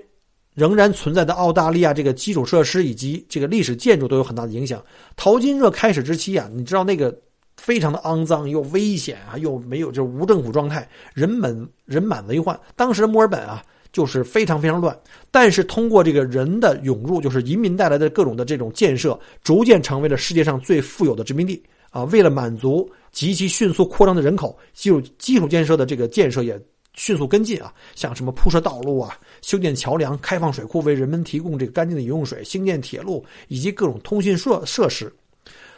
[0.60, 4.84] 仍然存在的澳大利亚这个基础设施以及这个历史建筑都有很大的影响。
[5.16, 7.18] 淘金热开始之期啊，你知道那个
[7.56, 12.60] 非常的肮脏又危险啊，又没有就是无政府状态，人满人满为患。
[12.76, 14.94] 当时的墨尔本啊，就是非常非常乱。
[15.32, 22.04] 但是通过这个人的涌入，就是移民带来的各种的这种建设，逐渐成为了世界上最富有的殖民地啊。
[22.04, 26.62] 为了满足极其迅速扩张的人口，基础基础建设的这个建设也。
[26.94, 35.14] 迅速跟进啊，像什么铺设道路啊、修建桥梁、开放水库，为人们提供这个干净的饮用水、兴建铁路以及各种通讯设设施。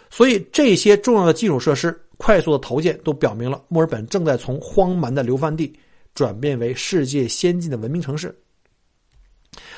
[0.10, 5.74] 所以这些重要的基础设施快速的投建，都表明了墨尔本正在从荒蛮的流放地
[6.14, 8.36] 转变为世界先进的文明城市。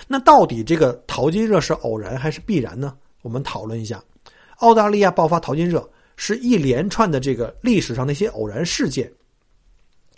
[0.07, 2.95] 那到底这个淘金热是偶然还是必然呢？
[3.21, 4.03] 我们讨论一下。
[4.57, 9.11] 澳大利亚爆发淘金热是一连串的这个历史上的一些偶然事件。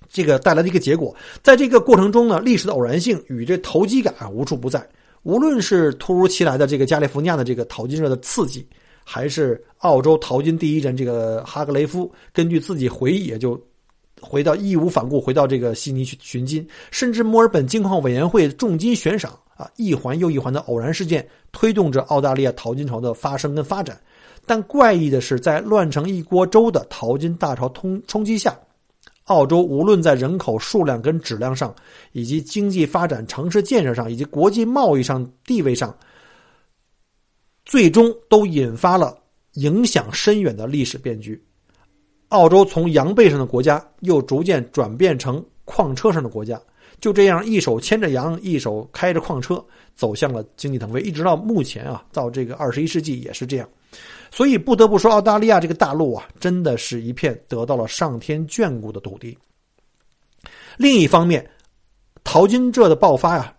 [0.09, 4.87] 这个带来的一个结果，在这个过程中呢，历史的偶然性与这投机感啊无处不在。
[5.23, 8.63] 无论是突如其来的这个加利福尼亚的这个淘金热的刺激，
[9.03, 13.59] 还是澳洲淘金第一人这个哈格雷夫根据自己回忆也就
[14.21, 23.99] 回到义无反顾回到这个悉尼去寻金，甚至墨尔本金矿委员会重金悬赏啊，一环又一环的偶然事件推动着澳大利亚淘金潮的发生跟发展。
[24.45, 28.55] 但怪异的是，在乱成一锅粥的淘金大潮冲冲击下。
[29.25, 31.73] 澳洲无论在人口数量跟质量上，
[32.11, 35.95] 以及经济发展、城市建设上，以及国际贸易上地位上，
[37.65, 39.17] 最终都引发了
[39.53, 41.41] 影响深远的历史变局。
[42.29, 46.61] 澳洲从羊背上的国家，又逐渐转变成矿车上的国家，
[46.99, 49.63] 就这样一手牵着羊，一手开着矿车，
[49.95, 53.67] 走向了经济腾飞，一直到目前啊，到这个二十一世纪也是这样。
[54.31, 59.37] 所以不得不说，澳大利亚这个大陆啊，真的是一片得到了上天眷顾的土地。
[60.77, 61.49] 另一方面，
[62.23, 63.53] 淘金热的爆发呀，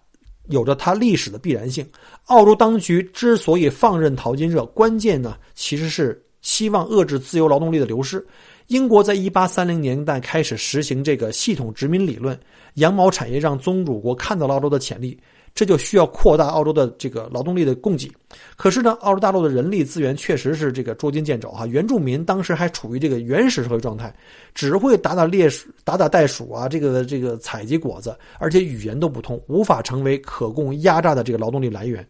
[0.49, 1.88] 有着它历史的必然性。
[2.27, 8.25] 澳洲当局之所以放任淘金热，关键呢，其实是希望遏制自由劳动力的流失。
[8.66, 12.38] 英国在一八三零年代开始实行这个系统殖民理论，
[12.75, 15.18] 羊毛产业让宗主国看到了澳洲的潜力。
[15.57, 18.12] 这就需要扩大澳洲的这个劳动力的供给，
[18.57, 21.66] 可是呢，澳洲大陆的人力资源确实是这个捉襟见肘哈。
[21.66, 24.14] 原住民当时还处于这个原始社会状态，
[24.55, 25.49] 只会打打猎、
[25.83, 32.07] 打打袋鼠啊，这个这个采集果子，而且语言都不通，无法成为可供压榨的这个劳动力来源。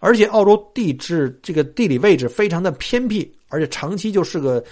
[0.00, 4.64] 而且澳洲地质这个地理位置非常的偏僻，而且长期就是个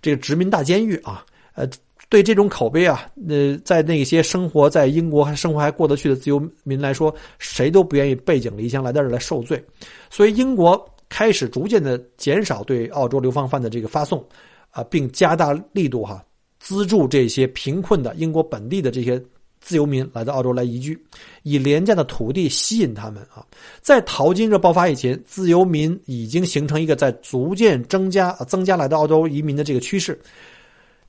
[0.00, 1.22] 这个殖民大监狱啊，
[1.54, 1.68] 呃。
[2.08, 9.62] 对这种口碑啊，呃，在那些生活在英国还生活还过得去的自由民来说，谁都不愿意背井离乡来到这儿来受罪，
[10.10, 14.24] 所以英国开始逐渐的减少对澳洲流放犯的这个发送，
[14.70, 16.24] 啊，并加大力度哈，
[16.60, 19.20] 资助这些贫困的英国本地的这些
[19.60, 20.96] 自由民来到澳洲来移居，
[21.42, 23.44] 以廉价的土地吸引他们啊。
[23.80, 30.20] 在淘金热爆发以前，自由民已经形成一个在逐渐增加增加来到澳洲移民的这个趋势。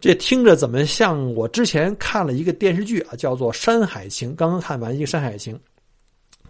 [0.05, 5.55] 这听着怎么像我之前看了一个电视剧啊，叫做《山海情》，刚刚看完一个《山海情》，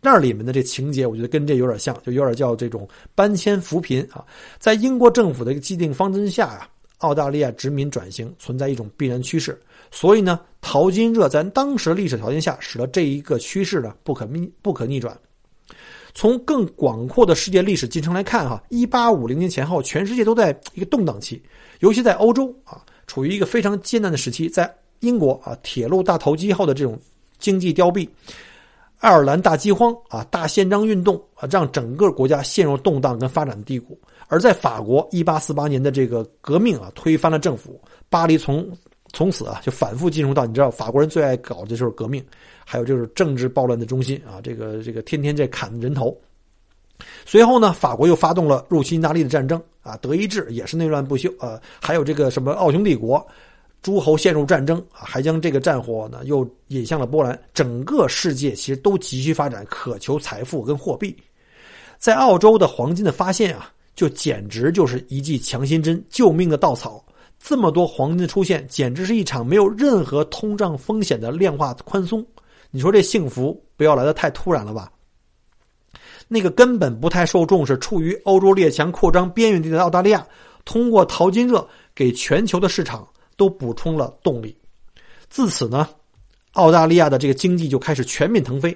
[0.01, 2.85] 那里面的这情节，我觉得跟这有点像，就有点叫这种
[3.15, 4.25] 搬迁扶贫啊。
[4.59, 9.57] 在英国政府的一个既定方针下啊，澳大利亚殖民转型存在一种必然趋势，
[9.89, 15.17] 所以呢，淘金热在当时的历史条件下，使得这一个趋势呢不可逆不可逆转。
[16.13, 21.41] 从更广阔的世界历史进程来看，哈，一八五零年前后，全世界都在一个动荡期，
[21.79, 24.49] 尤其在欧洲啊，处于一个非常艰难的时期。
[24.49, 26.99] 在英国啊，铁路大投机后的这种
[27.37, 28.07] 经济凋敝，
[28.99, 33.99] 爱尔兰大饥荒啊，大宪章运动啊，让整个国家陷入动荡跟发展的低谷。
[34.27, 37.79] 而在法国，一八四八年的这个革命啊，推翻了政府，
[38.09, 38.67] 巴黎从
[39.13, 42.23] 从此啊就反复进入到你知道法国人最爱搞的就是革命，
[42.65, 46.17] 还有就是政治暴乱的中心啊，这个这个天天在砍人头。
[47.25, 53.25] 随后呢，法国又发动了入侵意大利的战争啊，德意志也是内乱不休啊，还有这个什么奥匈帝国，
[53.81, 57.39] 诸侯陷入战争啊，还将这个战火呢又引向了波兰。
[57.53, 61.15] 整个世界其实都急需发展，渴求财富跟货币。
[61.97, 63.71] 在澳洲的黄金的发现啊。
[63.95, 67.01] 就简直就是一剂强心针，救命的稻草。
[67.41, 72.21] 这么多黄金的出现，简直是一场没有任何通胀风险的量化宽松。
[72.71, 74.91] 你说这幸福不要来的太突然了吧？
[76.27, 80.25] 那个根本不太受重视、处于欧洲列强扩张边缘地的澳大利亚，
[80.65, 83.07] 通过淘金热给全球的市场
[83.37, 84.55] 都补充了动力。
[85.29, 85.87] 自此呢，
[86.53, 88.75] 澳大利亚的这个经济就开始全面腾飞。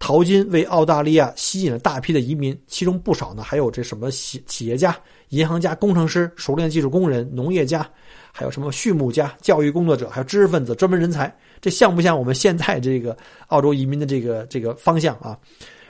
[0.00, 4.94] 淘金为澳大利亚吸引了大批的移民，其中不少呢还有这什么企企业家、
[5.28, 7.88] 银行家、工程师、熟练技术工人、农业家，
[8.32, 11.34] 还有什么畜牧家、教育工作者，还有知识分子、专门人才。
[11.60, 13.16] 这像不像我们现在这个
[13.46, 15.38] 澳洲移民的这个这个方向啊？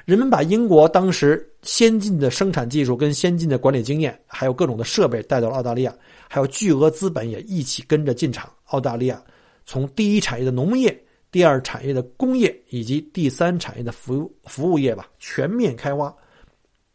[0.04, 5.94] 人们把英国当时先进的生产技术跟先进的管理经验，还有各种的设备带到了澳大利亚，
[6.28, 8.50] 还有巨额资本也一起跟着进场。
[8.66, 9.22] 澳大利亚
[9.64, 10.98] 从第一产业的农业。
[11.32, 16.14] 第二产业的工业以及第三产业的服务服务业吧，全面开挖。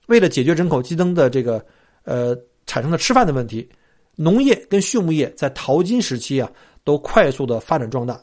[0.07, 1.61] 为了解决人口激增的这个
[2.05, 2.33] 呃
[2.65, 3.69] 产生的吃饭的问题，
[4.15, 6.49] 农业跟畜牧业在淘金时期啊
[6.85, 8.17] 都快速的发展壮大。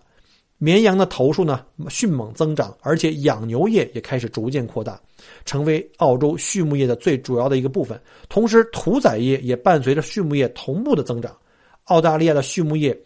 [0.58, 5.00] 绵羊的头数呢迅猛增长，而且养牛业也开始逐渐扩大，
[5.44, 8.00] 成为澳洲畜牧业的最主要的一个部分。
[8.28, 11.36] 同时，屠宰业也伴随着畜牧业同步的增长。
[11.84, 12.98] 澳大利亚的畜牧业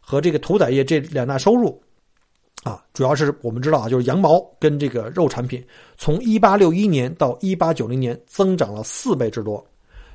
[0.00, 1.80] 和这个屠宰业这两大收入。
[2.64, 5.64] 啊，主要是我们知道啊，就是羊毛跟这个肉产品，
[5.96, 9.64] 从一八六一年到一八九零年增长了四倍之多。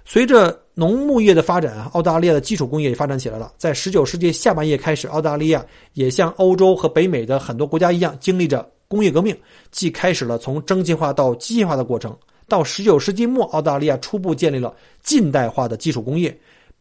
[0.05, 3.53] 随着农牧业的发展啊，澳大利亚的基础工业也发展起来了。
[3.57, 9.37] 在十九世纪下半叶开始，澳大利亚也像欧洲和北美的很多国家一样，经历着工业革命，
[9.71, 12.17] 既开始了从蒸汽化到机械化的过程。
[12.47, 16.37] 到十九世纪末，澳大利亚初步建立了近代化的基础工业。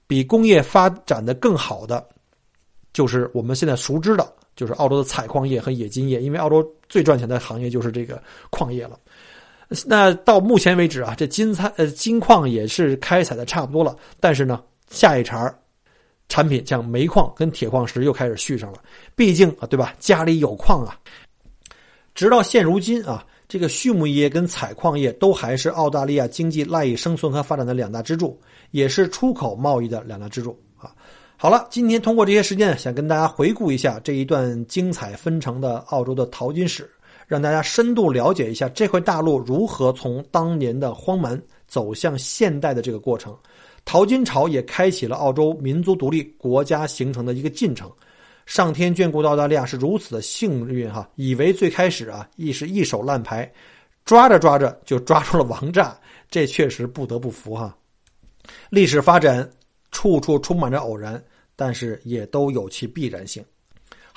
[0.06, 2.06] 比工业发展的更好的，
[2.92, 4.32] 就是我们现在熟知的。
[4.54, 8.98] 就是澳洲的采矿业和冶金业，因为澳洲最赚钱的行业就是这个矿业了。
[9.86, 15.52] 那到目前为止啊，这金采呃金矿也是开采的差不多了，但是呢，下一茬
[16.28, 18.78] 产品像煤矿跟铁矿石又开始续上了。
[19.14, 19.94] 毕竟啊，对吧？
[19.98, 20.98] 家里有矿啊。
[22.14, 28.38] 直到现如今啊，这个畜牧业跟采矿业都还是澳大利亚经济赖以生存和发展的两大支柱，
[28.70, 30.92] 也是出口贸易的两大支柱啊。
[31.36, 36.88] 好了，今天通过这些时间，想跟大家回顾一下这一段精彩纷呈的澳洲的淘金史，
[37.26, 43.36] 让大家深度了解一下这块大陆如何从当年的荒蛮走向现代的这个过程。
[43.84, 47.90] 淘金潮也开启了澳洲民族独立国家形成的一个进程。
[48.46, 53.50] 上天眷顾澳大利亚是如此的幸运哈，以为最开始啊亦是一手烂牌，
[54.04, 55.98] 抓着抓着就抓住了王炸，
[56.30, 57.76] 这确实不得不服哈。
[58.70, 59.48] 历史发展
[59.90, 61.22] 处处充满着偶然。
[61.54, 63.44] 但是也都有其必然性。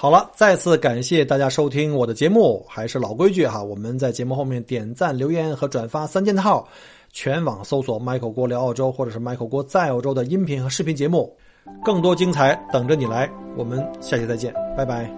[0.06, 6.64] 好了，再次感谢大家收听我的节目，还是老规矩哈，我们在节目后面点赞、留言和转发三件套，
[7.12, 11.36] 全网搜索 “Michael 郭聊澳洲”或者是 “Michael 郭在澳洲”的音频和视频节目，
[11.84, 13.28] 更多精彩等着你来。
[13.58, 15.12] 我们下期再见，拜拜。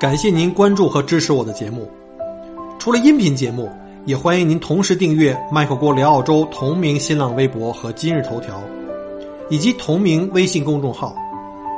[0.00, 1.88] 感谢您关注和支持我的节目，
[2.80, 3.70] 除了音频节目，
[4.06, 8.60] 也欢迎您同时订阅 “Michael 郭聊澳洲”同名新浪微博和今日头条。
[9.48, 11.14] 以及同名微信公众号，